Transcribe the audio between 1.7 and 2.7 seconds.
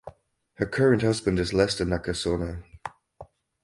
Nakasone.